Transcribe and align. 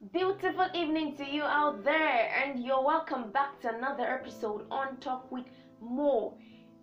Beautiful 0.00 0.68
evening 0.74 1.16
to 1.16 1.24
you 1.24 1.42
out 1.42 1.82
there, 1.82 2.32
and 2.40 2.62
you're 2.64 2.84
welcome 2.84 3.32
back 3.32 3.60
to 3.62 3.74
another 3.74 4.04
episode 4.04 4.64
on 4.70 4.96
Talk 4.98 5.28
with 5.32 5.46
Mo. 5.82 6.38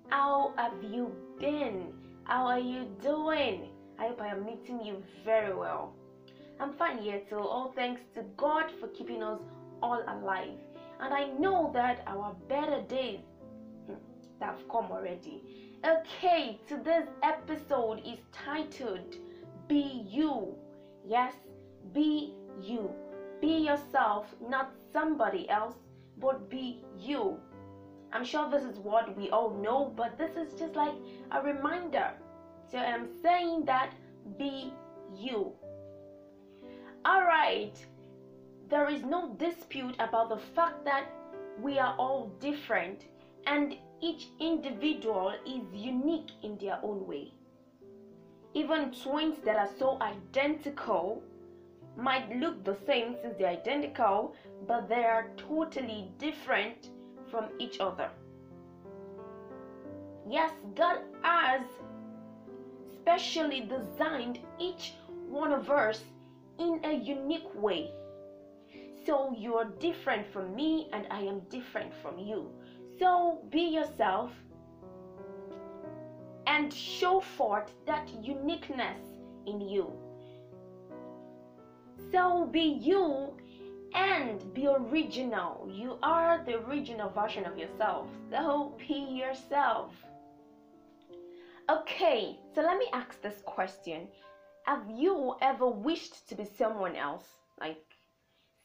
How 0.09 0.51
have 0.57 0.83
you 0.83 1.15
been? 1.39 1.93
How 2.25 2.45
are 2.45 2.59
you 2.59 2.89
doing? 3.01 3.69
I 3.97 4.07
hope 4.07 4.21
I 4.21 4.27
am 4.27 4.45
meeting 4.45 4.81
you 4.83 5.01
very 5.23 5.55
well. 5.55 5.95
I'm 6.59 6.73
fine 6.73 6.97
here 6.97 7.21
too, 7.29 7.39
all 7.39 7.71
thanks 7.73 8.01
to 8.15 8.23
God 8.35 8.69
for 8.81 8.89
keeping 8.89 9.23
us 9.23 9.39
all 9.81 10.03
alive. 10.09 10.59
And 10.99 11.13
I 11.13 11.27
know 11.39 11.71
that 11.73 12.03
our 12.07 12.35
better 12.49 12.81
days 12.81 13.21
hmm, 13.87 13.93
have 14.41 14.67
come 14.67 14.91
already. 14.91 15.41
Okay, 15.85 16.59
today's 16.67 17.07
episode 17.23 18.01
is 18.05 18.19
titled 18.33 19.15
Be 19.69 20.03
You. 20.05 20.53
Yes, 21.07 21.33
be 21.93 22.33
you. 22.61 22.93
Be 23.41 23.65
yourself, 23.65 24.33
not 24.41 24.71
somebody 24.93 25.49
else, 25.49 25.75
but 26.17 26.49
be 26.49 26.83
you. 26.97 27.37
I'm 28.13 28.23
sure 28.23 28.49
this 28.49 28.63
is 28.63 28.79
what 28.79 29.15
we 29.17 29.29
all 29.29 29.51
know, 29.51 29.93
but 29.95 30.17
this 30.17 30.35
is 30.37 30.57
just 30.57 30.75
like 30.75 30.93
a 31.31 31.41
reminder. 31.41 32.11
So 32.71 32.77
I'm 32.77 33.07
saying 33.21 33.65
that 33.65 33.93
be 34.37 34.73
you. 35.15 35.51
Alright, 37.07 37.85
there 38.69 38.89
is 38.89 39.03
no 39.03 39.35
dispute 39.35 39.95
about 39.99 40.29
the 40.29 40.39
fact 40.55 40.85
that 40.85 41.05
we 41.61 41.77
are 41.77 41.95
all 41.97 42.31
different 42.39 43.05
and 43.45 43.75
each 44.01 44.27
individual 44.39 45.33
is 45.45 45.63
unique 45.73 46.31
in 46.41 46.57
their 46.57 46.79
own 46.81 47.05
way. 47.05 47.33
Even 48.53 48.91
twins 48.91 49.37
that 49.45 49.57
are 49.57 49.69
so 49.77 49.99
identical 50.01 51.21
might 51.97 52.35
look 52.35 52.63
the 52.63 52.77
same 52.85 53.15
since 53.21 53.35
they're 53.37 53.49
identical, 53.49 54.35
but 54.67 54.89
they 54.89 55.03
are 55.03 55.29
totally 55.37 56.11
different 56.17 56.89
from 57.29 57.45
each 57.59 57.79
other. 57.79 58.09
Yes, 60.27 60.51
God 60.75 60.99
has 61.21 61.61
specially 62.95 63.61
designed 63.61 64.39
each 64.59 64.93
one 65.27 65.51
of 65.51 65.69
us 65.69 66.03
in 66.59 66.79
a 66.83 66.93
unique 66.93 67.53
way. 67.55 67.91
So 69.05 69.35
you're 69.37 69.65
different 69.79 70.25
from 70.33 70.55
me, 70.55 70.89
and 70.91 71.05
I 71.11 71.21
am 71.21 71.41
different 71.51 71.93
from 72.01 72.17
you. 72.17 72.49
So 72.97 73.39
be 73.51 73.61
yourself 73.61 74.31
and 76.47 76.73
show 76.73 77.19
forth 77.19 77.71
that 77.85 78.09
uniqueness 78.23 78.97
in 79.45 79.61
you. 79.61 79.91
So 82.11 82.45
be 82.45 82.61
you 82.61 83.33
and 83.93 84.53
be 84.53 84.67
original. 84.67 85.67
You 85.71 85.97
are 86.03 86.43
the 86.45 86.59
original 86.65 87.09
version 87.09 87.45
of 87.45 87.57
yourself. 87.57 88.07
So 88.29 88.75
be 88.87 88.93
yourself. 88.93 89.91
Okay, 91.69 92.37
so 92.53 92.61
let 92.61 92.77
me 92.77 92.87
ask 92.93 93.19
this 93.21 93.41
question 93.45 94.07
Have 94.65 94.83
you 94.89 95.35
ever 95.41 95.67
wished 95.67 96.29
to 96.29 96.35
be 96.35 96.45
someone 96.45 96.95
else? 96.95 97.25
Like, 97.59 97.83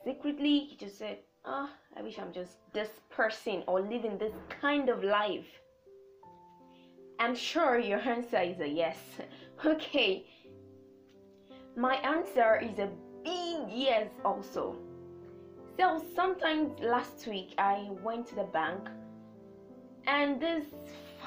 secretly, 0.05 0.69
you 0.71 0.77
just 0.77 0.99
said, 0.99 1.19
Oh, 1.47 1.71
I 1.97 2.03
wish 2.03 2.19
I'm 2.19 2.33
just 2.33 2.57
this 2.75 2.91
person 3.09 3.63
or 3.67 3.81
living 3.81 4.19
this 4.19 4.35
kind 4.61 4.89
of 4.89 5.03
life. 5.03 5.47
I'm 7.19 7.35
sure 7.35 7.79
your 7.79 8.01
answer 8.01 8.41
is 8.41 8.61
a 8.61 8.69
yes. 8.69 8.99
Okay, 9.65 10.25
my 11.77 11.97
answer 11.97 12.59
is 12.63 12.79
a 12.79 12.89
big 13.25 13.59
yes 13.71 14.09
also. 14.25 14.77
So, 15.79 16.05
sometimes 16.15 16.79
last 16.81 17.27
week 17.27 17.55
I 17.59 17.89
went 18.03 18.27
to 18.29 18.35
the 18.35 18.45
bank 18.45 18.89
and 20.07 20.41
this 20.41 20.65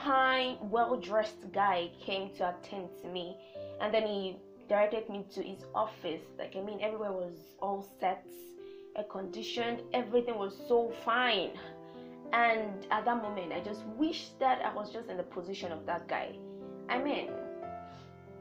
fine, 0.03 0.58
well 0.61 0.98
dressed 0.98 1.52
guy 1.52 1.89
came 1.99 2.30
to 2.36 2.49
attend 2.49 2.89
to 3.02 3.08
me 3.08 3.37
and 3.81 3.93
then 3.93 4.05
he 4.05 4.37
directed 4.70 5.09
me 5.09 5.26
to 5.33 5.42
his 5.42 5.65
office. 5.73 6.21
Like, 6.37 6.55
I 6.55 6.61
mean, 6.61 6.80
everywhere 6.81 7.11
was 7.11 7.33
all 7.61 7.87
set, 7.99 8.25
air 8.95 9.05
conditioned, 9.05 9.81
everything 9.93 10.37
was 10.37 10.55
so 10.67 10.92
fine. 11.04 11.52
And 12.31 12.87
at 12.89 13.05
that 13.05 13.21
moment, 13.21 13.54
I 13.54 13.60
just 13.60 13.83
wished 13.98 14.39
that 14.39 14.61
I 14.65 14.73
was 14.73 14.92
just 14.92 15.10
in 15.10 15.17
the 15.17 15.23
position 15.23 15.71
of 15.71 15.86
that 15.86 16.08
guy. 16.08 16.36
I 16.89 16.98
mean, 16.98 17.30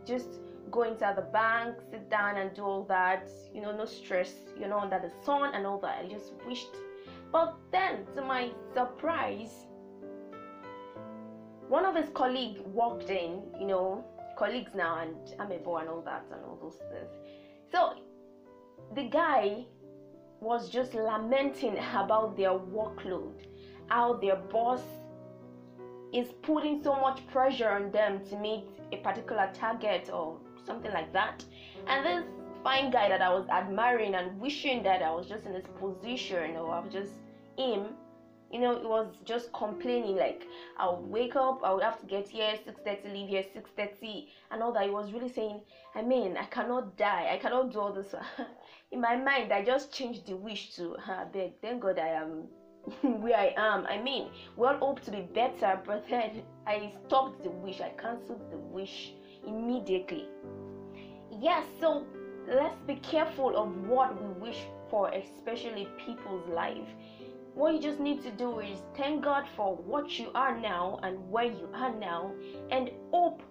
just 0.07 0.29
go 0.71 0.83
inside 0.83 1.17
the 1.17 1.23
bank, 1.23 1.77
sit 1.91 2.11
down 2.11 2.37
and 2.37 2.55
do 2.55 2.63
all 2.63 2.85
that, 2.85 3.29
you 3.55 3.61
know, 3.61 3.77
no 3.77 3.85
stress, 3.85 4.33
you 4.59 4.69
know, 4.69 4.79
under 4.79 4.99
the 4.99 5.11
sun 5.25 5.55
and 5.55 5.67
all 5.67 5.79
that. 5.81 6.05
I 6.05 6.09
just 6.09 6.33
wished. 6.47 6.75
But 7.31 7.57
then, 7.71 8.07
to 8.15 8.23
my 8.23 8.51
surprise, 8.75 9.67
one 11.69 11.85
of 11.85 11.97
his 11.97 12.11
colleagues 12.15 12.61
walked 12.67 13.11
in, 13.11 13.43
you 13.59 13.67
know, 13.67 14.05
colleagues 14.37 14.75
now 14.75 14.99
and 14.99 15.17
amebo 15.39 15.81
and 15.81 15.89
all 15.89 16.03
that 16.03 16.25
and 16.33 16.45
all 16.45 16.59
those 16.61 16.79
things. 16.91 17.11
So 17.71 17.95
the 18.95 19.05
guy 19.05 19.65
was 20.41 20.69
just 20.69 20.95
lamenting 20.95 21.79
about 21.95 22.37
their 22.37 22.51
workload, 22.51 23.35
how 23.87 24.15
their 24.15 24.37
boss 24.37 24.83
is 26.13 26.29
putting 26.43 26.83
so 26.83 26.95
much 27.01 27.27
pressure 27.29 27.71
on 27.71 27.91
them 27.91 28.21
to 28.29 28.37
meet 28.37 28.65
a 28.93 28.97
particular 28.99 29.51
target 29.55 30.11
or 30.13 30.39
something 30.65 30.93
like 30.93 31.13
that. 31.13 31.45
And 31.87 32.07
this 32.07 32.25
fine 32.63 32.91
guy 32.91 33.09
that 33.09 33.23
I 33.23 33.33
was 33.33 33.49
admiring 33.49 34.15
and 34.15 34.41
wishing 34.41 34.83
that 34.85 35.03
I 35.03 35.13
was 35.13 35.27
just 35.29 35.47
in 35.47 35.53
this 35.53 35.67
position 35.81 36.57
or 36.57 36.73
I 36.73 36.81
was 36.81 36.93
just 36.93 37.13
him 37.57 37.95
you 38.53 38.61
know 38.61 38.73
it 38.73 38.85
was 38.85 39.07
just 39.25 39.53
complaining 39.53 40.17
like 40.17 40.47
i 40.79 40.89
would 40.89 41.11
wake 41.11 41.37
up 41.37 41.61
i 41.65 41.73
would 41.73 41.83
have 41.83 41.99
to 41.99 42.07
get 42.07 42.29
here 42.29 42.55
6.30 42.67 43.13
leave 43.13 43.29
here 43.29 43.45
6.30 43.57 44.29
and 44.51 44.63
all 44.63 44.73
that 44.73 44.85
he 44.85 44.91
was 44.91 45.11
really 45.13 45.29
saying 45.29 45.61
i 45.95 46.03
mean 46.03 46.37
i 46.37 46.45
cannot 46.45 46.97
die. 46.97 47.31
I 47.33 47.39
cannot 47.39 47.73
do 47.73 47.81
all 47.81 47.93
this. 47.93 48.15
In 48.93 49.01
my 49.01 49.17
mind 49.17 49.53
i 49.53 49.65
just 49.65 49.93
changed 49.93 50.27
the 50.27 50.37
wish 50.37 50.75
to 50.77 50.95
uh, 51.09 51.25
beg 51.33 51.53
thank 51.63 51.81
god 51.83 51.99
i 51.99 52.09
am 52.09 52.45
where 53.23 53.39
i 53.39 53.55
am. 53.57 53.87
I 53.87 53.99
mean 53.99 54.29
we 54.57 54.67
all 54.67 54.77
hope 54.77 55.01
to 55.03 55.11
be 55.11 55.23
better 55.23 55.81
but 55.87 56.07
then 56.09 56.43
i 56.67 56.93
stopped 57.07 57.43
the 57.43 57.51
wish. 57.51 57.81
I 57.81 57.91
cancelled 57.91 58.51
the 58.51 58.59
wish 58.59 59.15
immediately 59.47 60.29
yes 61.41 61.65
so 61.81 62.07
let's 62.49 62.81
be 62.87 62.97
careful 62.97 63.57
of 63.57 63.69
what 63.87 64.11
we 64.23 64.49
wish 64.49 64.63
for 64.91 65.11
especially 65.11 65.89
people's 66.05 66.47
life 66.49 66.89
what 67.55 67.75
you 67.75 67.81
just 67.81 68.01
need 68.01 68.23
to 68.23 68.31
do 68.31 68.61
is 68.61 68.79
thank 68.97 69.23
God 69.23 69.45
for 69.55 69.77
what 69.77 70.19
you 70.19 70.31
are 70.35 70.59
now 70.59 70.99
and 71.03 71.19
where 71.31 71.45
you 71.45 71.69
are 71.75 71.95
now 71.95 72.33
and 72.71 72.91
hope 73.11 73.43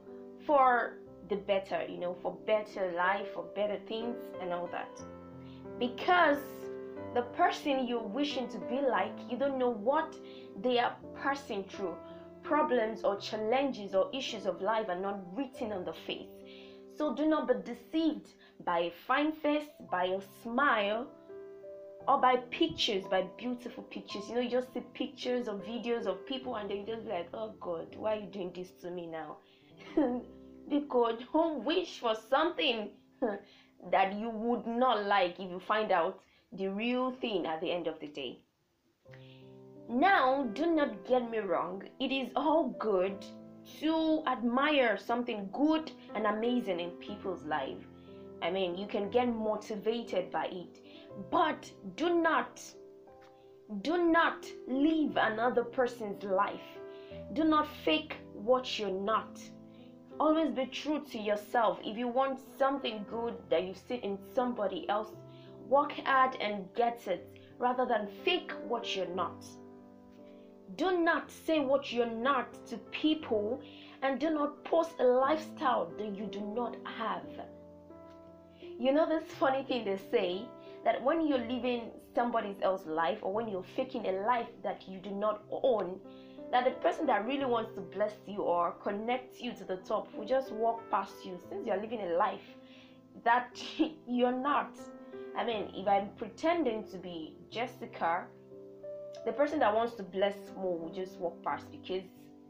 for 0.45 0.97
the 1.29 1.35
better, 1.35 1.85
you 1.87 1.97
know, 1.97 2.15
for 2.21 2.35
better 2.47 2.91
life, 2.95 3.27
for 3.33 3.43
better 3.55 3.77
things 3.87 4.17
and 4.41 4.51
all 4.51 4.67
that. 4.71 4.99
Because 5.79 6.39
the 7.13 7.21
person 7.37 7.87
you're 7.87 8.01
wishing 8.01 8.47
to 8.49 8.57
be 8.57 8.81
like, 8.81 9.13
you 9.29 9.37
don't 9.37 9.59
know 9.59 9.69
what 9.71 10.15
they 10.61 10.79
are 10.79 10.95
passing 11.21 11.63
through. 11.63 11.95
Problems 12.51 13.05
or 13.05 13.15
challenges 13.15 13.95
or 13.95 14.09
issues 14.13 14.45
of 14.45 14.61
life 14.61 14.89
are 14.89 14.99
not 14.99 15.21
written 15.37 15.71
on 15.71 15.85
the 15.85 15.93
face. 15.93 16.27
So 16.97 17.15
do 17.15 17.25
not 17.25 17.47
be 17.47 17.53
deceived 17.63 18.27
by 18.65 18.79
a 18.79 18.91
fine 19.07 19.31
face, 19.31 19.69
by 19.89 20.07
a 20.07 20.19
smile, 20.43 21.07
or 22.09 22.19
by 22.19 22.35
pictures, 22.51 23.05
by 23.05 23.21
beautiful 23.37 23.83
pictures. 23.83 24.27
You 24.27 24.35
know, 24.35 24.41
you 24.41 24.49
just 24.49 24.73
see 24.73 24.81
pictures 24.93 25.47
or 25.47 25.59
videos 25.59 26.07
of 26.07 26.25
people 26.25 26.57
and 26.57 26.69
then 26.69 26.85
just 26.85 27.05
be 27.05 27.11
like, 27.11 27.29
oh 27.33 27.53
God, 27.61 27.95
why 27.95 28.17
are 28.17 28.19
you 28.19 28.27
doing 28.27 28.51
this 28.53 28.71
to 28.81 28.91
me 28.91 29.07
now? 29.07 29.37
because 30.69 31.23
don't 31.31 31.63
wish 31.63 31.99
for 31.99 32.15
something 32.29 32.89
that 33.91 34.11
you 34.19 34.29
would 34.29 34.67
not 34.67 35.05
like 35.05 35.39
if 35.39 35.49
you 35.49 35.61
find 35.65 35.89
out 35.93 36.19
the 36.51 36.67
real 36.67 37.11
thing 37.21 37.45
at 37.45 37.61
the 37.61 37.71
end 37.71 37.87
of 37.87 37.97
the 38.01 38.07
day. 38.07 38.41
Now, 39.91 40.43
do 40.53 40.73
not 40.73 41.05
get 41.05 41.29
me 41.29 41.39
wrong, 41.39 41.83
it 41.99 42.11
is 42.13 42.31
all 42.35 42.69
good 42.79 43.25
to 43.81 44.23
admire 44.25 44.97
something 44.97 45.49
good 45.51 45.91
and 46.15 46.25
amazing 46.25 46.79
in 46.79 46.91
people's 46.91 47.43
life. 47.43 47.77
I 48.41 48.51
mean, 48.51 48.77
you 48.77 48.87
can 48.87 49.09
get 49.09 49.27
motivated 49.27 50.31
by 50.31 50.45
it 50.45 50.79
but 51.29 51.69
do 51.95 52.21
not, 52.21 52.61
do 53.81 54.11
not 54.11 54.45
live 54.67 55.17
another 55.17 55.63
person's 55.63 56.23
life. 56.23 56.79
Do 57.33 57.43
not 57.43 57.67
fake 57.83 58.15
what 58.33 58.79
you're 58.79 58.89
not. 58.89 59.39
Always 60.19 60.51
be 60.51 60.65
true 60.67 61.03
to 61.11 61.17
yourself. 61.17 61.79
If 61.83 61.97
you 61.97 62.07
want 62.07 62.39
something 62.57 63.05
good 63.09 63.35
that 63.49 63.63
you 63.63 63.73
see 63.73 63.95
in 63.95 64.17
somebody 64.33 64.87
else, 64.89 65.09
work 65.67 65.91
hard 66.05 66.37
and 66.39 66.73
get 66.75 67.07
it 67.07 67.27
rather 67.59 67.85
than 67.85 68.07
fake 68.23 68.51
what 68.67 68.95
you're 68.95 69.15
not. 69.15 69.43
Do 70.75 70.97
not 70.99 71.31
say 71.31 71.59
what 71.59 71.91
you're 71.91 72.05
not 72.05 72.65
to 72.67 72.77
people 72.91 73.61
and 74.01 74.19
do 74.19 74.29
not 74.29 74.63
post 74.63 74.91
a 74.99 75.03
lifestyle 75.03 75.91
that 75.97 76.15
you 76.15 76.25
do 76.25 76.41
not 76.41 76.75
have. 76.85 77.25
You 78.79 78.93
know 78.93 79.07
this 79.07 79.29
funny 79.33 79.63
thing 79.63 79.85
they 79.85 79.97
say 80.11 80.47
that 80.83 81.03
when 81.03 81.27
you're 81.27 81.37
living 81.37 81.91
somebody 82.15 82.55
else's 82.61 82.87
life 82.87 83.19
or 83.21 83.33
when 83.33 83.47
you're 83.47 83.65
faking 83.75 84.05
a 84.07 84.11
life 84.25 84.47
that 84.63 84.87
you 84.87 84.99
do 84.99 85.11
not 85.11 85.43
own, 85.51 85.99
that 86.51 86.65
the 86.65 86.71
person 86.71 87.05
that 87.05 87.25
really 87.25 87.45
wants 87.45 87.73
to 87.75 87.81
bless 87.81 88.13
you 88.27 88.39
or 88.41 88.71
connect 88.83 89.39
you 89.39 89.53
to 89.53 89.63
the 89.63 89.77
top 89.77 90.13
will 90.15 90.25
just 90.25 90.51
walk 90.51 90.81
past 90.89 91.13
you 91.23 91.39
since 91.49 91.65
you're 91.65 91.79
living 91.79 92.01
a 92.01 92.13
life 92.15 92.55
that 93.23 93.61
you're 94.07 94.31
not. 94.31 94.75
I 95.37 95.45
mean, 95.45 95.71
if 95.75 95.87
I'm 95.87 96.09
pretending 96.17 96.85
to 96.91 96.97
be 96.97 97.35
Jessica, 97.49 98.25
the 99.25 99.31
person 99.31 99.59
that 99.59 99.73
wants 99.73 99.95
to 99.95 100.03
bless 100.03 100.35
Mo 100.55 100.71
will 100.71 100.93
just 100.93 101.17
walk 101.17 101.41
past 101.43 101.69
because 101.71 102.03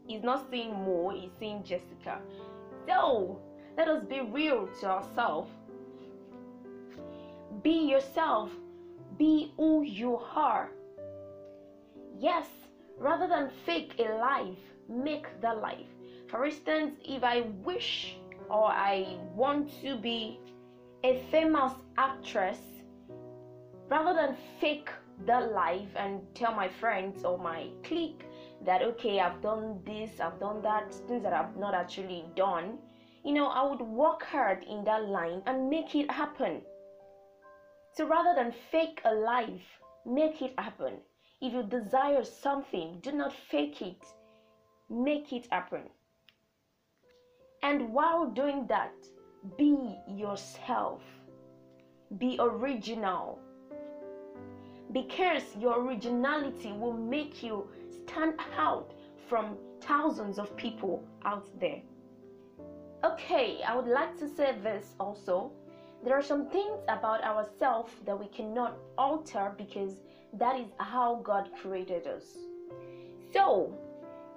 he's 0.06 0.22
not 0.22 0.50
seeing 0.50 0.72
Mo, 0.72 1.10
he's 1.14 1.30
seeing 1.38 1.62
Jessica. 1.62 2.20
So, 2.86 3.40
let 3.76 3.88
us 3.88 4.04
be 4.04 4.20
real 4.20 4.68
to 4.80 4.86
ourselves. 4.86 5.50
Be 7.62 7.88
yourself. 7.90 8.50
Be 9.18 9.52
who 9.56 9.82
you 9.82 10.16
are. 10.34 10.70
Yes, 12.18 12.46
rather 12.98 13.28
than 13.28 13.50
fake 13.66 13.94
a 13.98 14.14
life, 14.14 14.58
make 14.88 15.26
the 15.40 15.52
life. 15.52 15.86
For 16.28 16.46
instance, 16.46 16.94
if 17.04 17.22
I 17.22 17.42
wish 17.62 18.16
or 18.48 18.66
I 18.66 19.18
want 19.34 19.70
to 19.82 19.96
be 19.96 20.40
a 21.04 21.22
famous 21.30 21.72
actress, 21.98 22.58
rather 23.88 24.14
than 24.14 24.36
fake 24.60 24.88
the 25.26 25.40
life 25.40 25.88
and 25.96 26.20
tell 26.34 26.54
my 26.54 26.68
friends 26.68 27.24
or 27.24 27.38
my 27.38 27.68
clique 27.84 28.24
that 28.64 28.82
okay, 28.82 29.20
I've 29.20 29.40
done 29.40 29.80
this, 29.84 30.20
I've 30.20 30.38
done 30.38 30.62
that, 30.62 30.94
things 30.94 31.22
that 31.22 31.32
I've 31.32 31.56
not 31.56 31.74
actually 31.74 32.24
done, 32.36 32.78
you 33.24 33.32
know, 33.32 33.48
I 33.48 33.62
would 33.68 33.80
work 33.80 34.24
hard 34.24 34.64
in 34.64 34.84
that 34.84 35.08
line 35.08 35.42
and 35.46 35.70
make 35.70 35.94
it 35.94 36.10
happen. 36.10 36.62
So 37.92 38.06
rather 38.06 38.34
than 38.34 38.52
fake 38.70 39.00
a 39.04 39.14
life, 39.14 39.80
make 40.06 40.42
it 40.42 40.54
happen. 40.58 40.94
If 41.40 41.52
you 41.52 41.62
desire 41.62 42.24
something, 42.24 42.98
do 43.02 43.12
not 43.12 43.32
fake 43.32 43.82
it, 43.82 44.04
make 44.88 45.32
it 45.32 45.46
happen. 45.50 45.82
And 47.62 47.92
while 47.92 48.26
doing 48.30 48.66
that, 48.68 48.94
be 49.56 49.96
yourself, 50.08 51.02
be 52.18 52.36
original. 52.40 53.38
Because 54.92 55.42
your 55.58 55.82
originality 55.82 56.72
will 56.72 56.92
make 56.92 57.42
you 57.42 57.66
stand 57.90 58.34
out 58.56 58.92
from 59.28 59.56
thousands 59.80 60.38
of 60.38 60.56
people 60.56 61.02
out 61.24 61.48
there. 61.60 61.80
Okay, 63.04 63.60
I 63.66 63.74
would 63.74 63.86
like 63.86 64.18
to 64.18 64.28
say 64.28 64.54
this 64.62 64.94
also. 65.00 65.52
There 66.04 66.14
are 66.14 66.22
some 66.22 66.48
things 66.50 66.78
about 66.88 67.24
ourselves 67.24 67.92
that 68.04 68.18
we 68.18 68.26
cannot 68.26 68.76
alter 68.98 69.54
because 69.56 70.00
that 70.34 70.58
is 70.58 70.68
how 70.78 71.20
God 71.22 71.50
created 71.60 72.06
us. 72.06 72.24
So, 73.32 73.72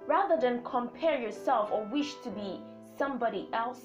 rather 0.06 0.36
than 0.40 0.64
compare 0.64 1.20
yourself 1.20 1.70
or 1.72 1.84
wish 1.84 2.14
to 2.24 2.30
be 2.30 2.60
somebody 2.96 3.48
else, 3.52 3.80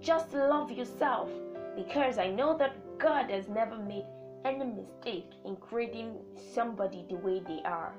just 0.00 0.32
love 0.32 0.70
yourself 0.70 1.28
because 1.74 2.18
I 2.18 2.28
know 2.28 2.56
that 2.58 2.76
God 2.98 3.30
has 3.30 3.48
never 3.48 3.76
made 3.76 4.06
any 4.44 4.64
mistake 4.64 5.30
in 5.44 5.56
creating 5.56 6.16
somebody 6.54 7.04
the 7.08 7.16
way 7.16 7.40
they 7.46 7.62
are. 7.64 7.94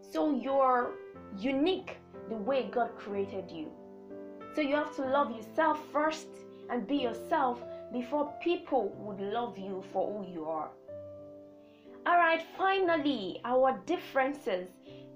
So 0.00 0.30
you're 0.34 0.92
unique 1.36 1.98
the 2.28 2.36
way 2.36 2.68
God 2.70 2.96
created 2.96 3.50
you. 3.50 3.70
So 4.54 4.60
you 4.60 4.74
have 4.74 4.94
to 4.96 5.02
love 5.02 5.30
yourself 5.36 5.78
first 5.92 6.28
and 6.70 6.86
be 6.86 6.96
yourself 6.96 7.60
before 7.92 8.32
people 8.42 8.94
would 8.98 9.20
love 9.20 9.58
you 9.58 9.84
for 9.92 10.12
who 10.12 10.32
you 10.32 10.44
are. 10.44 10.70
All 12.06 12.16
right, 12.16 12.42
finally, 12.56 13.40
our 13.44 13.80
differences 13.86 14.68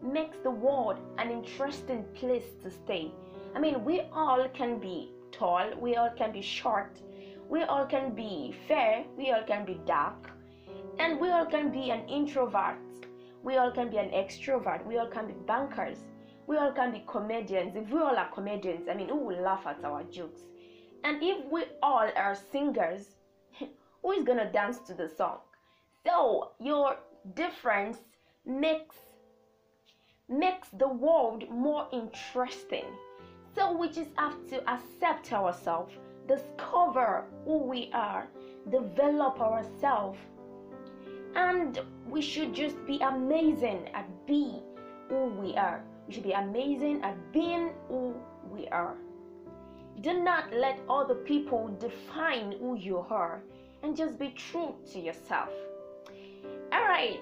makes 0.02 0.36
the 0.42 0.50
world 0.50 0.98
an 1.18 1.30
interesting 1.30 2.04
place 2.14 2.44
to 2.62 2.70
stay. 2.70 3.12
I 3.54 3.60
mean, 3.60 3.84
we 3.84 4.02
all 4.12 4.48
can 4.54 4.78
be 4.78 5.12
tall, 5.32 5.70
we 5.80 5.96
all 5.96 6.10
can 6.16 6.32
be 6.32 6.42
short, 6.42 7.00
we 7.48 7.62
all 7.62 7.86
can 7.86 8.14
be 8.14 8.54
fair, 8.66 9.04
we 9.16 9.30
all 9.30 9.42
can 9.46 9.64
be 9.64 9.80
dark, 9.86 10.30
and 11.00 11.19
we 11.19 11.31
all 11.31 11.47
can 11.47 11.70
be 11.70 11.91
an 11.91 12.06
introvert, 12.08 12.76
we 13.43 13.56
all 13.56 13.73
can 13.73 13.88
be 13.88 13.97
an 13.97 14.11
extrovert, 14.11 14.85
we 14.85 14.99
all 14.99 15.06
can 15.06 15.26
be 15.26 15.32
bankers, 15.47 15.97
we 16.47 16.58
all 16.58 16.73
can 16.73 16.93
be 16.93 17.02
comedians. 17.06 17.75
If 17.75 17.88
we 17.88 17.99
all 18.00 18.17
are 18.17 18.29
comedians, 18.29 18.87
I 18.87 18.94
mean, 18.94 19.08
who 19.08 19.17
will 19.17 19.41
laugh 19.41 19.67
at 19.67 19.82
our 19.82 20.02
jokes? 20.05 20.43
And 21.05 21.23
if 21.23 21.43
we 21.50 21.64
all 21.82 22.11
are 22.14 22.37
singers, 22.52 23.17
who 24.02 24.12
is 24.12 24.25
gonna 24.25 24.52
dance 24.52 24.79
to 24.81 24.94
the 24.94 25.08
song? 25.08 25.38
So 26.06 26.50
your 26.61 26.97
difference 27.35 27.99
makes 28.44 28.97
makes 30.29 30.69
the 30.69 30.88
world 30.88 31.49
more 31.50 31.88
interesting. 31.93 32.85
So 33.55 33.73
we 33.73 33.88
just 33.88 34.11
have 34.17 34.37
to 34.50 34.70
accept 34.70 35.32
ourselves, 35.32 35.94
discover 36.29 37.25
who 37.44 37.58
we 37.64 37.91
are, 37.93 38.29
develop 38.70 39.41
ourselves, 39.41 40.19
and 41.34 41.80
we 42.08 42.20
should 42.20 42.54
just 42.54 42.84
be 42.86 42.98
amazing 43.00 43.88
at 43.94 44.06
being 44.26 44.62
who 45.08 45.26
we 45.26 45.54
are. 45.56 45.82
We 46.06 46.14
should 46.14 46.24
be 46.24 46.32
amazing 46.32 47.02
at 47.02 47.16
being 47.32 47.70
who 47.88 48.14
we 48.52 48.66
are. 48.68 48.94
Do 50.00 50.22
not 50.22 50.52
let 50.52 50.80
other 50.88 51.14
people 51.14 51.68
define 51.78 52.52
who 52.52 52.76
you 52.76 52.98
are 53.10 53.42
and 53.82 53.96
just 53.96 54.18
be 54.18 54.30
true 54.30 54.74
to 54.92 54.98
yourself. 54.98 55.50
Alright, 56.72 57.20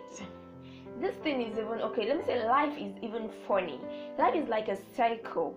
this 1.00 1.14
thing 1.16 1.42
is 1.42 1.58
even 1.58 1.80
okay. 1.80 2.08
Let 2.08 2.18
me 2.18 2.24
say, 2.24 2.46
life 2.46 2.76
is 2.78 2.92
even 3.02 3.30
funny. 3.46 3.80
Life 4.18 4.34
is 4.34 4.48
like 4.48 4.68
a 4.68 4.76
cycle. 4.96 5.56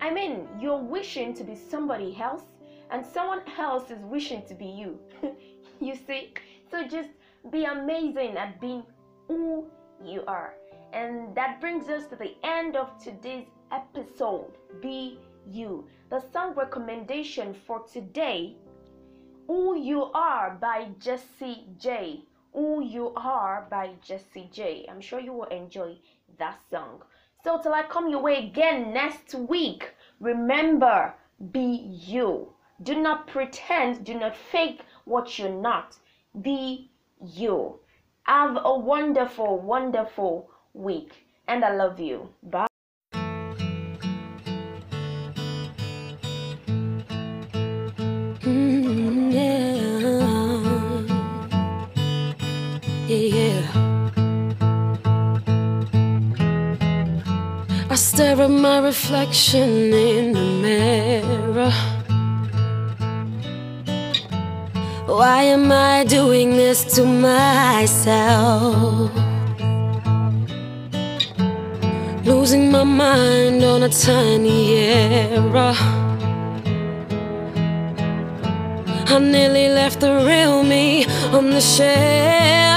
I 0.00 0.12
mean, 0.12 0.48
you're 0.60 0.78
wishing 0.78 1.34
to 1.34 1.44
be 1.44 1.54
somebody 1.54 2.16
else, 2.20 2.44
and 2.90 3.04
someone 3.04 3.42
else 3.58 3.90
is 3.90 4.02
wishing 4.04 4.42
to 4.46 4.54
be 4.54 4.66
you. 4.66 4.98
you 5.80 5.94
see? 5.94 6.32
So 6.70 6.86
just 6.86 7.10
be 7.50 7.64
amazing 7.64 8.36
at 8.36 8.60
being 8.60 8.82
who 9.26 9.66
you 10.04 10.24
are. 10.26 10.54
And 10.92 11.34
that 11.34 11.60
brings 11.60 11.88
us 11.88 12.06
to 12.06 12.16
the 12.16 12.34
end 12.42 12.76
of 12.76 12.90
today's 13.02 13.46
episode. 13.72 14.52
Be 14.80 15.18
you. 15.50 15.86
The 16.10 16.20
song 16.32 16.54
recommendation 16.54 17.54
for 17.66 17.80
today, 17.80 18.56
Who 19.46 19.76
You 19.76 20.04
Are 20.14 20.56
by 20.60 20.88
Jessie 20.98 21.66
J. 21.78 22.22
Who 22.52 22.82
You 22.82 23.12
Are 23.16 23.66
by 23.70 23.92
Jessie 24.02 24.48
J. 24.52 24.86
I'm 24.90 25.00
sure 25.00 25.20
you 25.20 25.32
will 25.32 25.44
enjoy 25.44 25.96
that 26.38 26.58
song. 26.70 27.02
So, 27.44 27.60
till 27.62 27.74
I 27.74 27.82
come 27.82 28.08
your 28.08 28.20
way 28.20 28.46
again 28.46 28.92
next 28.92 29.34
week, 29.34 29.94
remember 30.20 31.14
be 31.52 31.60
you. 32.06 32.52
Do 32.82 33.00
not 33.00 33.26
pretend, 33.26 34.04
do 34.04 34.14
not 34.14 34.36
fake 34.36 34.80
what 35.04 35.38
you're 35.38 35.48
not. 35.48 35.96
Be 36.42 36.90
you. 37.20 37.80
Have 38.24 38.58
a 38.62 38.78
wonderful, 38.78 39.58
wonderful 39.60 40.50
week. 40.74 41.12
And 41.46 41.64
I 41.64 41.74
love 41.74 41.98
you. 41.98 42.28
Bye. 42.42 42.66
Mm, 48.42 49.32
yeah. 49.32 49.58
Yeah. 53.08 53.88
I 57.90 57.94
stare 57.94 58.40
at 58.42 58.50
my 58.50 58.80
reflection 58.80 59.92
in 59.94 60.32
the 60.32 60.44
mirror. 60.62 61.97
Why 65.08 65.44
am 65.44 65.72
I 65.72 66.04
doing 66.04 66.50
this 66.50 66.84
to 66.96 67.06
myself? 67.06 69.10
Losing 72.26 72.70
my 72.70 72.84
mind 72.84 73.64
on 73.64 73.84
a 73.84 73.88
tiny 73.88 74.76
error. 74.76 75.72
I 79.06 79.18
nearly 79.18 79.70
left 79.70 80.00
the 80.00 80.12
real 80.26 80.62
me 80.62 81.06
on 81.32 81.52
the 81.52 81.60
shelf. 81.62 82.67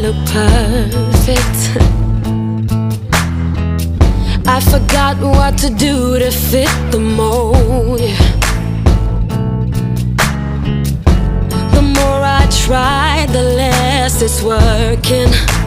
Look 0.00 0.16
perfect. 0.26 1.60
I 4.46 4.60
forgot 4.60 5.18
what 5.20 5.58
to 5.58 5.68
do 5.68 6.18
to 6.18 6.30
fit 6.30 6.70
the 6.90 6.98
mold. 6.98 8.00
The 11.74 11.82
more 11.82 12.22
I 12.24 12.46
try, 12.64 13.26
the 13.30 13.42
less 13.42 14.22
it's 14.22 14.42
working. 14.42 15.59